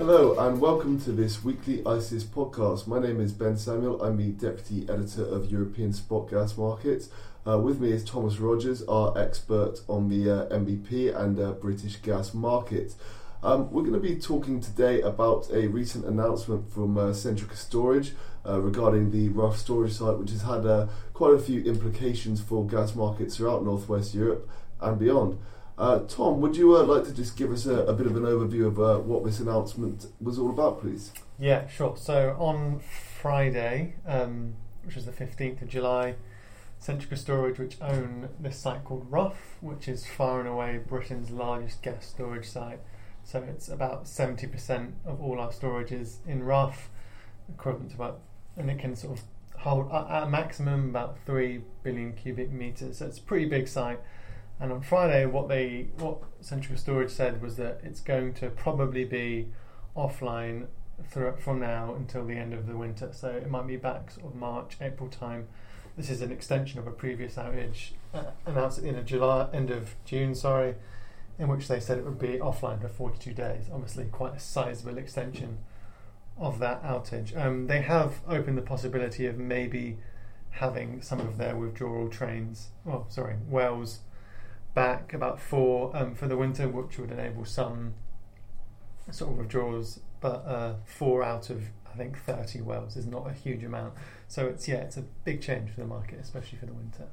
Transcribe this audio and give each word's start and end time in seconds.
Hello 0.00 0.34
and 0.38 0.62
welcome 0.62 0.98
to 1.02 1.12
this 1.12 1.44
weekly 1.44 1.82
ICIS 1.82 2.24
podcast. 2.24 2.86
My 2.86 2.98
name 2.98 3.20
is 3.20 3.34
Ben 3.34 3.58
Samuel. 3.58 4.02
I'm 4.02 4.16
the 4.16 4.30
deputy 4.30 4.88
editor 4.88 5.22
of 5.22 5.52
European 5.52 5.92
Spot 5.92 6.26
Gas 6.26 6.56
Markets. 6.56 7.10
Uh, 7.46 7.58
with 7.58 7.82
me 7.82 7.92
is 7.92 8.02
Thomas 8.02 8.38
Rogers, 8.38 8.82
our 8.84 9.16
expert 9.18 9.82
on 9.90 10.08
the 10.08 10.30
uh, 10.30 10.46
NBP 10.46 11.14
and 11.14 11.38
uh, 11.38 11.52
British 11.52 11.96
gas 11.96 12.32
market. 12.32 12.94
Um, 13.42 13.70
we're 13.70 13.82
going 13.82 13.92
to 13.92 14.00
be 14.00 14.16
talking 14.16 14.58
today 14.62 15.02
about 15.02 15.50
a 15.52 15.66
recent 15.66 16.06
announcement 16.06 16.72
from 16.72 16.96
uh, 16.96 17.10
Centrica 17.10 17.54
Storage 17.54 18.14
uh, 18.48 18.58
regarding 18.58 19.10
the 19.10 19.28
Rough 19.28 19.58
storage 19.58 19.92
site, 19.92 20.16
which 20.16 20.30
has 20.30 20.40
had 20.40 20.64
uh, 20.64 20.86
quite 21.12 21.34
a 21.34 21.38
few 21.38 21.62
implications 21.64 22.40
for 22.40 22.66
gas 22.66 22.94
markets 22.94 23.36
throughout 23.36 23.66
Northwest 23.66 24.14
Europe 24.14 24.48
and 24.80 24.98
beyond. 24.98 25.38
Uh, 25.80 26.00
Tom, 26.00 26.42
would 26.42 26.56
you 26.56 26.76
uh, 26.76 26.82
like 26.82 27.04
to 27.04 27.14
just 27.14 27.38
give 27.38 27.50
us 27.50 27.64
a, 27.64 27.84
a 27.86 27.94
bit 27.94 28.06
of 28.06 28.14
an 28.14 28.24
overview 28.24 28.66
of 28.66 28.78
uh, 28.78 28.98
what 28.98 29.24
this 29.24 29.40
announcement 29.40 30.08
was 30.20 30.38
all 30.38 30.50
about, 30.50 30.78
please? 30.82 31.10
Yeah, 31.38 31.66
sure. 31.68 31.96
So 31.96 32.36
on 32.38 32.80
Friday, 32.80 33.94
um, 34.06 34.56
which 34.84 34.98
is 34.98 35.06
the 35.06 35.12
15th 35.12 35.62
of 35.62 35.68
July, 35.68 36.16
Centrica 36.82 37.16
Storage, 37.16 37.58
which 37.58 37.78
own 37.80 38.28
this 38.38 38.58
site 38.58 38.84
called 38.84 39.06
Rough, 39.08 39.56
which 39.62 39.88
is 39.88 40.04
far 40.04 40.40
and 40.40 40.48
away 40.50 40.78
Britain's 40.86 41.30
largest 41.30 41.80
gas 41.80 42.04
storage 42.04 42.46
site. 42.46 42.80
So 43.24 43.42
it's 43.42 43.70
about 43.70 44.04
70% 44.04 44.92
of 45.06 45.22
all 45.22 45.40
our 45.40 45.50
storage 45.50 45.92
is 45.92 46.18
in 46.26 46.42
Rough, 46.42 46.90
equivalent 47.48 47.92
to 47.92 47.96
about, 47.96 48.20
and 48.54 48.70
it 48.70 48.78
can 48.78 48.96
sort 48.96 49.18
of 49.18 49.24
hold 49.60 49.90
at 49.90 50.24
a 50.24 50.28
maximum 50.28 50.90
about 50.90 51.16
3 51.24 51.62
billion 51.82 52.12
cubic 52.12 52.50
meters. 52.50 52.98
So 52.98 53.06
it's 53.06 53.18
a 53.18 53.22
pretty 53.22 53.46
big 53.46 53.66
site. 53.66 54.00
And 54.60 54.70
on 54.72 54.82
Friday, 54.82 55.24
what 55.24 55.48
they 55.48 55.88
what 55.96 56.18
Centrica 56.42 56.78
Storage 56.78 57.10
said 57.10 57.40
was 57.40 57.56
that 57.56 57.80
it's 57.82 58.00
going 58.00 58.34
to 58.34 58.50
probably 58.50 59.04
be 59.04 59.48
offline 59.96 60.66
through, 61.08 61.34
from 61.38 61.60
now 61.60 61.94
until 61.94 62.26
the 62.26 62.36
end 62.36 62.52
of 62.52 62.66
the 62.66 62.76
winter. 62.76 63.10
So 63.12 63.28
it 63.30 63.48
might 63.48 63.66
be 63.66 63.76
back 63.76 64.10
sort 64.10 64.26
of 64.26 64.34
March, 64.34 64.76
April 64.80 65.08
time. 65.08 65.48
This 65.96 66.10
is 66.10 66.20
an 66.20 66.30
extension 66.30 66.78
of 66.78 66.86
a 66.86 66.90
previous 66.90 67.34
outage 67.36 67.92
uh, 68.14 68.24
announced 68.46 68.78
of 68.78 69.04
July, 69.06 69.48
end 69.52 69.70
of 69.70 69.94
June, 70.04 70.34
sorry, 70.34 70.74
in 71.38 71.48
which 71.48 71.66
they 71.66 71.80
said 71.80 71.98
it 71.98 72.04
would 72.04 72.18
be 72.18 72.38
offline 72.38 72.80
for 72.80 72.88
42 72.88 73.32
days. 73.32 73.64
Obviously, 73.72 74.04
quite 74.04 74.34
a 74.34 74.40
sizable 74.40 74.98
extension 74.98 75.58
of 76.38 76.58
that 76.58 76.82
outage. 76.82 77.36
Um, 77.36 77.66
they 77.66 77.82
have 77.82 78.20
opened 78.28 78.56
the 78.56 78.62
possibility 78.62 79.26
of 79.26 79.38
maybe 79.38 79.98
having 80.50 81.02
some 81.02 81.20
of 81.20 81.38
their 81.38 81.56
withdrawal 81.56 82.08
trains, 82.08 82.68
well, 82.84 83.06
sorry, 83.08 83.36
wells 83.48 84.00
back 84.80 85.12
about 85.12 85.38
four 85.38 85.94
um, 85.94 86.14
for 86.14 86.26
the 86.26 86.38
winter, 86.38 86.66
which 86.66 86.96
would 86.98 87.10
enable 87.10 87.44
some 87.44 87.92
sort 89.10 89.32
of 89.32 89.36
withdrawals. 89.36 90.00
But 90.22 90.38
uh, 90.46 90.74
four 90.86 91.22
out 91.22 91.50
of 91.50 91.64
I 91.92 91.98
think 91.98 92.16
30 92.18 92.62
wells 92.62 92.96
is 92.96 93.06
not 93.06 93.28
a 93.28 93.32
huge 93.32 93.62
amount. 93.62 93.92
So 94.26 94.46
it's 94.46 94.66
yeah, 94.66 94.76
it's 94.76 94.96
a 94.96 95.02
big 95.02 95.42
change 95.42 95.70
for 95.70 95.80
the 95.80 95.86
market, 95.86 96.18
especially 96.22 96.56
for 96.56 96.64
the 96.64 96.72
winter. 96.72 97.08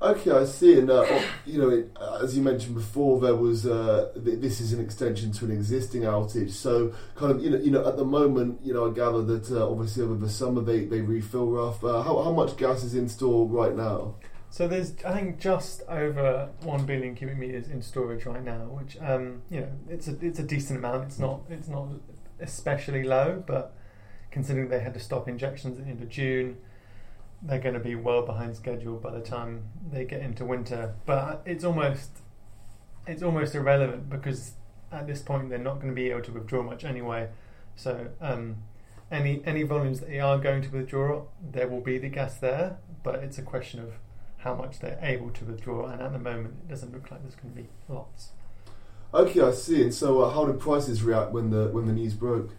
Okay, 0.00 0.30
I 0.30 0.46
see. 0.46 0.78
And 0.78 0.90
uh, 0.90 1.04
you 1.44 1.58
know, 1.60 1.68
it, 1.68 1.94
as 2.22 2.34
you 2.34 2.42
mentioned 2.42 2.74
before, 2.74 3.20
there 3.20 3.36
was 3.36 3.66
uh, 3.66 4.12
th- 4.24 4.40
this 4.40 4.62
is 4.62 4.72
an 4.72 4.80
extension 4.80 5.32
to 5.32 5.44
an 5.44 5.50
existing 5.50 6.02
outage. 6.02 6.52
So, 6.52 6.94
kind 7.14 7.30
of, 7.30 7.42
you 7.42 7.50
know, 7.50 7.58
you 7.58 7.72
know, 7.72 7.86
at 7.86 7.98
the 7.98 8.06
moment, 8.06 8.60
you 8.64 8.72
know, 8.72 8.90
I 8.90 8.94
gather 8.94 9.22
that 9.22 9.50
uh, 9.50 9.68
obviously 9.70 10.02
over 10.02 10.14
the 10.14 10.30
summer 10.30 10.62
they, 10.62 10.86
they 10.86 11.02
refill 11.02 11.46
rough. 11.46 11.84
Uh, 11.84 12.02
how 12.02 12.22
how 12.22 12.32
much 12.32 12.56
gas 12.56 12.84
is 12.84 12.94
in 12.94 13.06
store 13.10 13.46
right 13.46 13.76
now? 13.76 14.14
So 14.54 14.68
there's, 14.68 14.94
I 15.04 15.12
think, 15.12 15.40
just 15.40 15.82
over 15.88 16.48
one 16.62 16.86
billion 16.86 17.16
cubic 17.16 17.36
meters 17.36 17.68
in 17.68 17.82
storage 17.82 18.24
right 18.24 18.44
now, 18.44 18.60
which 18.78 18.96
um, 19.00 19.42
you 19.50 19.62
know, 19.62 19.68
it's 19.88 20.06
a 20.06 20.16
it's 20.24 20.38
a 20.38 20.44
decent 20.44 20.78
amount. 20.78 21.02
It's 21.06 21.18
not 21.18 21.40
it's 21.50 21.66
not 21.66 21.88
especially 22.38 23.02
low, 23.02 23.42
but 23.44 23.74
considering 24.30 24.68
they 24.68 24.78
had 24.78 24.94
to 24.94 25.00
stop 25.00 25.26
injections 25.26 25.78
at 25.78 25.84
the 25.86 25.90
end 25.90 26.02
of 26.02 26.08
June 26.08 26.58
they're 27.42 27.58
going 27.58 27.74
to 27.74 27.80
be 27.80 27.94
well 27.94 28.22
behind 28.22 28.56
schedule 28.56 28.96
by 28.96 29.10
the 29.10 29.20
time 29.20 29.64
they 29.92 30.04
get 30.04 30.22
into 30.22 30.44
winter. 30.44 30.94
But 31.04 31.42
it's 31.44 31.64
almost 31.64 32.10
it's 33.06 33.22
almost 33.22 33.54
irrelevant 33.54 34.08
because 34.08 34.52
at 34.90 35.06
this 35.06 35.20
point 35.20 35.50
they're 35.50 35.58
not 35.58 35.74
going 35.74 35.88
to 35.88 35.94
be 35.94 36.10
able 36.10 36.22
to 36.22 36.32
withdraw 36.32 36.62
much 36.62 36.84
anyway. 36.84 37.28
So 37.76 38.08
um, 38.20 38.56
any 39.10 39.42
any 39.44 39.62
volumes 39.64 40.00
that 40.00 40.08
they 40.08 40.20
are 40.20 40.38
going 40.38 40.62
to 40.62 40.70
withdraw, 40.70 41.24
there 41.42 41.68
will 41.68 41.82
be 41.82 41.98
the 41.98 42.08
gas 42.08 42.38
there, 42.38 42.78
but 43.02 43.16
it's 43.16 43.36
a 43.36 43.42
question 43.42 43.80
of 43.80 43.92
how 44.44 44.54
much 44.54 44.78
they're 44.78 44.98
able 45.02 45.30
to 45.30 45.44
withdraw. 45.44 45.86
And 45.86 46.00
at 46.00 46.12
the 46.12 46.18
moment, 46.18 46.54
it 46.64 46.68
doesn't 46.68 46.92
look 46.92 47.10
like 47.10 47.22
there's 47.22 47.34
going 47.34 47.54
to 47.54 47.62
be 47.62 47.68
lots. 47.88 48.28
Okay, 49.12 49.40
I 49.40 49.52
see. 49.52 49.82
And 49.82 49.94
so, 49.94 50.20
uh, 50.20 50.30
how 50.30 50.44
did 50.44 50.60
prices 50.60 51.02
react 51.02 51.32
when 51.32 51.50
the 51.50 51.68
when 51.68 51.86
the 51.86 51.92
news 51.92 52.14
broke? 52.14 52.50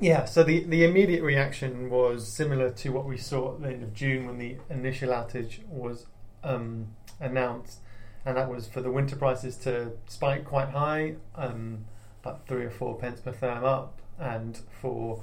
Yeah, 0.00 0.24
so 0.24 0.42
the, 0.42 0.64
the 0.64 0.84
immediate 0.84 1.22
reaction 1.22 1.88
was 1.88 2.26
similar 2.26 2.70
to 2.70 2.88
what 2.90 3.06
we 3.06 3.16
saw 3.16 3.54
at 3.54 3.62
the 3.62 3.68
end 3.68 3.82
of 3.82 3.94
June 3.94 4.26
when 4.26 4.38
the 4.38 4.56
initial 4.68 5.10
outage 5.10 5.64
was 5.68 6.06
um, 6.42 6.88
announced, 7.20 7.78
and 8.26 8.36
that 8.36 8.50
was 8.50 8.66
for 8.66 8.80
the 8.80 8.90
winter 8.90 9.16
prices 9.16 9.56
to 9.58 9.92
spike 10.08 10.44
quite 10.44 10.70
high, 10.70 11.14
um, 11.36 11.84
about 12.22 12.46
three 12.48 12.64
or 12.64 12.70
four 12.70 12.98
pence 12.98 13.20
per 13.20 13.32
therm 13.32 13.62
up, 13.62 14.00
and 14.18 14.60
for 14.80 15.22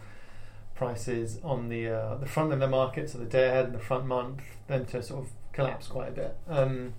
prices 0.82 1.40
on 1.44 1.70
the 1.70 1.88
uh, 1.88 2.16
the 2.16 2.26
front 2.26 2.52
of 2.52 2.60
the 2.60 2.68
market, 2.68 3.08
so 3.08 3.20
the 3.20 3.26
day 3.26 3.48
ahead 3.50 3.66
and 3.66 3.76
the 3.76 3.86
front 3.90 4.08
month, 4.08 4.42
then 4.68 4.84
to 4.84 5.04
sort 5.04 5.24
of 5.24 5.32
collapse 5.54 5.86
quite 5.86 6.10
a 6.10 6.12
bit. 6.12 6.36
Um, 6.50 6.96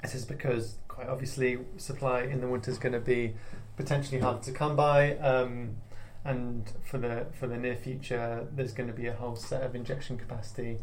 this 0.00 0.14
is 0.14 0.24
because, 0.24 0.78
quite 0.88 1.06
obviously, 1.06 1.58
supply 1.76 2.22
in 2.22 2.40
the 2.40 2.48
winter 2.48 2.70
is 2.70 2.78
going 2.78 2.94
to 2.94 3.06
be 3.16 3.34
potentially 3.76 4.18
hard 4.18 4.42
to 4.44 4.52
come 4.52 4.76
by. 4.76 5.18
Um, 5.18 5.76
and 6.24 6.72
for 6.90 6.96
the 6.96 7.26
for 7.38 7.46
the 7.46 7.58
near 7.58 7.76
future, 7.76 8.46
there's 8.50 8.72
going 8.72 8.88
to 8.88 8.96
be 9.02 9.08
a 9.08 9.14
whole 9.14 9.36
set 9.36 9.62
of 9.62 9.74
injection 9.74 10.16
capacity 10.16 10.78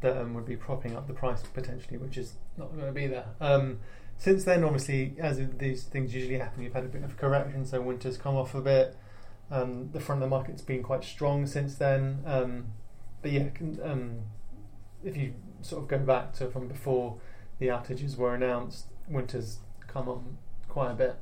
that 0.00 0.16
um, 0.16 0.32
would 0.32 0.46
be 0.46 0.56
propping 0.56 0.96
up 0.96 1.06
the 1.08 1.12
price 1.12 1.42
potentially, 1.52 1.98
which 1.98 2.16
is 2.16 2.32
not 2.56 2.72
going 2.72 2.86
to 2.86 2.92
be 2.92 3.06
there. 3.06 3.26
Um, 3.38 3.80
since 4.16 4.44
then, 4.44 4.64
obviously, 4.64 5.14
as 5.18 5.38
these 5.58 5.82
things 5.84 6.14
usually 6.14 6.38
happen, 6.38 6.62
you've 6.62 6.72
had 6.72 6.84
a 6.84 6.94
bit 6.96 7.04
of 7.04 7.18
correction, 7.18 7.66
so 7.66 7.82
winter's 7.82 8.16
come 8.16 8.36
off 8.36 8.54
a 8.54 8.62
bit. 8.62 8.96
Um, 9.50 9.90
the 9.92 10.00
front 10.00 10.22
of 10.22 10.30
the 10.30 10.36
market's 10.36 10.62
been 10.62 10.82
quite 10.82 11.04
strong 11.04 11.46
since 11.46 11.74
then. 11.74 12.22
Um, 12.24 12.66
but 13.22 13.32
yeah, 13.32 13.48
um, 13.82 14.20
if 15.04 15.16
you 15.16 15.34
sort 15.62 15.82
of 15.82 15.88
go 15.88 15.98
back 15.98 16.32
to 16.34 16.48
from 16.50 16.68
before 16.68 17.18
the 17.58 17.68
outages 17.68 18.16
were 18.16 18.34
announced, 18.34 18.86
winter's 19.08 19.58
come 19.86 20.08
on 20.08 20.38
quite 20.68 20.92
a 20.92 20.94
bit. 20.94 21.16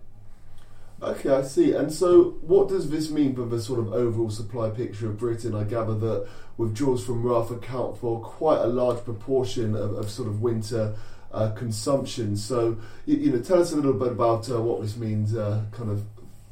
Okay, 1.00 1.31
I 1.31 1.43
see. 1.43 1.72
And 1.72 1.93
so, 1.93 2.37
what 2.41 2.69
does 2.69 2.91
this 2.91 3.09
mean 3.09 3.34
for 3.34 3.44
the 3.44 3.61
sort 3.61 3.78
of 3.78 3.93
overall 3.93 4.31
supply 4.31 4.69
picture 4.71 5.09
of 5.09 5.19
Britain? 5.19 5.55
I 5.55 5.62
gather 5.62 5.94
that 5.94 6.28
withdrawals 6.56 7.06
from 7.06 7.22
Rough 7.22 7.53
account 7.53 7.99
for 7.99 8.21
quite 8.21 8.61
a 8.61 8.67
large 8.67 9.05
proportion 9.05 9.77
of, 9.77 9.93
of 9.94 10.11
sort 10.11 10.27
of 10.27 10.43
winter 10.43 10.97
uh, 11.33 11.50
consumption. 11.53 12.37
So, 12.37 12.78
you, 13.06 13.17
you, 13.17 13.31
know, 13.31 13.41
tell 13.41 13.61
us 13.61 13.72
a 13.72 13.77
little 13.77 13.93
bit 13.93 14.09
about 14.09 14.50
uh, 14.50 14.61
what 14.61 14.83
this 14.83 14.97
means, 14.97 15.37
uh, 15.37 15.62
kind 15.71 15.88
of 15.88 16.05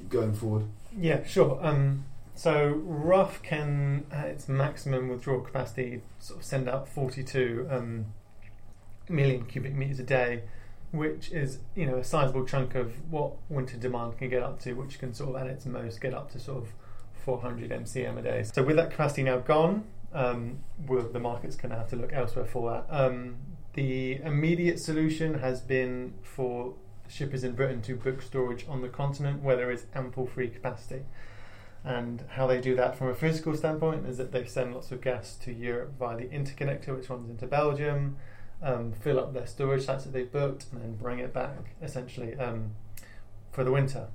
going 0.09 0.33
forward. 0.33 0.67
Yeah, 0.99 1.25
sure. 1.25 1.59
Um, 1.63 2.05
so, 2.35 2.81
Rough 2.85 3.43
can, 3.43 4.07
at 4.11 4.27
its 4.29 4.49
maximum 4.49 5.09
withdrawal 5.09 5.41
capacity, 5.41 6.03
sort 6.19 6.41
of 6.41 6.45
send 6.45 6.69
out 6.69 6.89
42 6.89 7.67
um, 7.71 8.07
million 9.09 9.45
cubic 9.47 9.75
meters 9.75 10.01
a 10.01 10.03
day 10.03 10.43
which 10.93 11.31
is 11.31 11.59
you 11.75 11.87
know 11.87 11.97
a 11.97 12.05
sizable 12.05 12.45
chunk 12.45 12.75
of 12.75 13.11
what 13.11 13.33
winter 13.49 13.77
demand 13.77 14.19
can 14.19 14.29
get 14.29 14.43
up 14.43 14.61
to, 14.61 14.75
which 14.75 14.99
can 14.99 15.13
sort 15.13 15.31
of 15.31 15.43
at 15.43 15.47
its 15.47 15.67
most 15.67 16.01
get 16.01 16.15
up 16.15 16.31
to 16.33 16.39
sort 16.39 16.63
of 16.63 16.69
400 17.25 17.71
mcm 17.71 18.19
a 18.19 18.23
day. 18.23 18.43
So 18.43 18.63
with 18.63 18.77
that 18.77 18.91
capacity 18.91 19.23
now 19.23 19.39
gone, 19.39 19.85
um, 20.13 20.61
the 20.87 21.21
market's 21.21 21.57
going 21.57 21.71
to 21.73 21.79
have 21.79 21.89
to 21.91 21.97
look 21.97 22.13
elsewhere 22.13 22.45
for 22.45 22.71
that. 22.71 22.87
Um, 22.89 23.37
the 23.75 24.21
immediate 24.23 24.79
solution 24.79 25.41
has 25.41 25.61
been 25.61 26.15
for 26.23 26.75
shippers 27.09 27.45
in 27.45 27.53
Britain 27.53 27.83
to 27.83 27.97
book 27.97 28.23
storage 28.23 28.67
on 28.69 28.83
the 28.83 28.89
continent 28.89 29.43
where 29.43 29.57
there 29.57 29.71
is 29.71 29.87
ample 29.95 30.27
free 30.27 30.49
capacity. 30.49 31.03
And 31.85 32.25
how 32.31 32.47
they 32.47 32.61
do 32.61 32.75
that 32.77 32.99
from 32.99 33.09
a 33.09 33.15
physical 33.15 33.57
standpoint 33.57 34.07
is 34.07 34.17
that 34.19 34.33
they 34.33 34.45
send 34.45 34.75
lots 34.75 34.91
of 34.91 35.01
gas 35.01 35.37
to 35.43 35.53
Europe 35.53 35.93
via 35.99 36.17
the 36.17 36.25
interconnector, 36.25 36.97
which 36.97 37.09
runs 37.09 37.31
into 37.31 37.47
Belgium 37.47 38.17
um, 38.63 38.93
fill 38.93 39.19
up 39.19 39.35
their 39.35 39.47
storage 39.47 39.85
sites 39.85 40.05
that 40.05 40.13
they've 40.13 40.31
booked, 40.31 40.67
and 40.73 40.83
then 40.83 40.95
bring 40.95 41.19
it 41.19 41.33
back 41.33 41.75
essentially 41.83 42.35
um, 42.37 42.73
for 43.53 43.65
the 43.65 43.73
winter. 43.73 44.09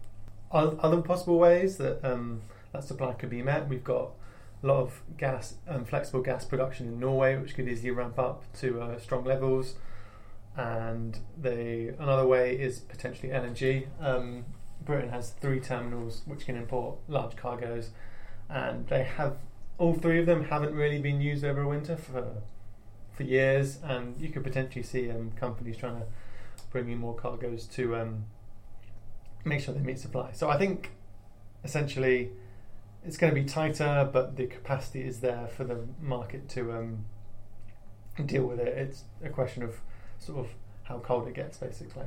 Other 0.52 1.02
possible 1.02 1.40
ways 1.40 1.78
that 1.78 2.04
um, 2.04 2.42
that 2.74 2.84
supply 2.84 3.14
could 3.14 3.30
be 3.30 3.42
met, 3.42 3.70
we've 3.70 3.84
got 3.84 4.12
a 4.64 4.68
lot 4.68 4.80
of 4.82 5.02
gas 5.18 5.56
and 5.66 5.88
flexible 5.88 6.22
gas 6.22 6.44
production 6.44 6.88
in 6.88 7.00
Norway, 7.00 7.38
which 7.38 7.56
could 7.56 7.68
easily 7.70 7.92
ramp 7.92 8.20
up 8.20 8.44
to 8.60 8.82
uh, 8.82 9.00
strong 9.00 9.24
levels. 9.24 9.76
And 10.58 11.18
the 11.38 11.96
another 12.00 12.28
way 12.28 12.56
is 12.56 12.80
potentially 12.80 13.30
LNG. 13.30 13.88
Um, 14.00 14.46
Britain 14.84 15.10
has 15.10 15.32
three 15.32 15.60
terminals 15.60 16.24
which 16.26 16.46
can 16.46 16.56
import 16.56 16.98
large 17.08 17.36
cargoes, 17.36 17.92
and 18.50 18.88
they 18.88 19.04
have 19.04 19.38
all 19.78 19.94
three 19.94 20.20
of 20.20 20.26
them 20.26 20.46
haven't 20.46 20.76
really 20.76 21.00
been 21.00 21.22
used 21.22 21.46
over 21.46 21.66
winter 21.66 21.96
for 21.96 22.42
for 23.12 23.24
years, 23.24 23.80
and 23.84 24.20
you 24.20 24.30
could 24.30 24.44
potentially 24.44 24.84
see 24.84 25.10
um, 25.10 25.32
companies 25.32 25.78
trying 25.78 26.00
to 26.00 26.06
bring 26.72 26.90
in 26.90 26.98
more 26.98 27.16
cargoes 27.16 27.66
to 27.66 27.96
um, 27.96 28.26
make 29.46 29.62
sure 29.62 29.74
they 29.74 29.82
meet 29.82 30.00
supply. 30.00 30.32
So 30.34 30.50
I 30.50 30.58
think 30.58 30.92
essentially 31.64 32.32
it's 33.06 33.18
going 33.18 33.34
to 33.34 33.40
be 33.40 33.48
tighter, 33.48 34.10
but 34.12 34.36
the 34.36 34.48
capacity 34.48 35.02
is 35.02 35.20
there 35.20 35.48
for 35.48 35.64
the 35.64 35.80
market 36.00 36.48
to 36.50 36.74
um, 36.74 37.06
deal 38.26 38.46
with 38.46 38.60
it. 38.60 38.68
It's 38.78 39.04
a 39.24 39.30
question 39.30 39.64
of 39.64 39.82
sort 40.22 40.40
of 40.40 40.48
how 40.84 41.00
cold 41.00 41.28
it 41.28 41.34
gets, 41.34 41.58
basically. 41.58 42.06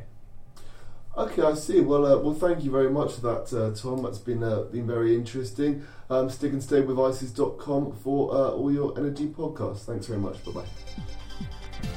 Okay, 1.17 1.43
I 1.43 1.55
see. 1.55 1.81
Well, 1.81 2.05
uh, 2.07 2.19
well, 2.19 2.35
thank 2.35 2.65
you 2.65 2.71
very 2.73 2.91
much 2.91 3.15
for 3.15 3.21
that, 3.21 3.53
uh, 3.53 3.75
Tom. 3.75 4.03
That's 4.03 4.19
been 4.19 4.43
uh, 4.43 4.63
been 4.63 4.87
very 4.87 5.15
interesting. 5.15 5.87
Um, 6.11 6.29
stick 6.29 6.53
and 6.53 6.63
stay 6.63 6.81
with 6.81 6.97
ICIS.com 6.97 7.93
for 8.03 8.35
uh, 8.35 8.51
all 8.51 8.73
your 8.73 8.99
energy 8.99 9.27
podcasts. 9.27 9.85
Thanks 9.85 10.07
very 10.07 10.19
much. 10.19 10.45
Bye 10.45 10.53
bye. 10.53 11.91